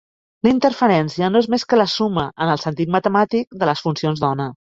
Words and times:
La 0.45 0.51
interferència 0.51 1.29
no 1.33 1.41
és 1.45 1.47
més 1.55 1.65
que 1.73 1.79
la 1.81 1.85
suma, 1.97 2.25
en 2.47 2.53
el 2.55 2.63
sentit 2.63 2.93
matemàtic, 2.97 3.47
de 3.61 3.71
les 3.73 3.85
funcions 3.89 4.25
d'ona. 4.27 4.51